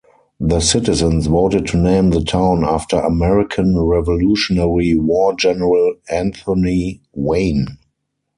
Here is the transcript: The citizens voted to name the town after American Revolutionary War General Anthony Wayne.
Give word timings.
The 0.39 0.61
citizens 0.61 1.27
voted 1.27 1.67
to 1.67 1.77
name 1.77 2.09
the 2.09 2.23
town 2.23 2.63
after 2.65 2.97
American 2.99 3.77
Revolutionary 3.77 4.95
War 4.95 5.35
General 5.35 5.93
Anthony 6.09 7.01
Wayne. 7.13 7.77